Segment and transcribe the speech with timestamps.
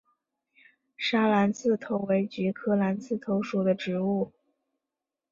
[0.97, 4.33] 砂蓝刺头为菊科蓝刺头属的植物。